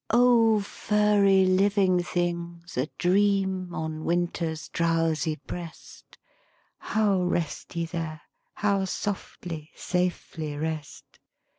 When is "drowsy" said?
4.69-5.35